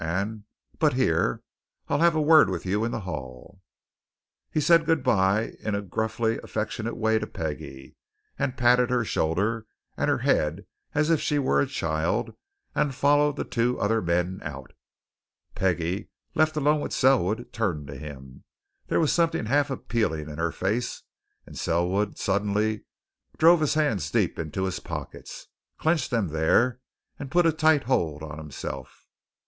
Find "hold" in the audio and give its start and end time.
27.83-28.23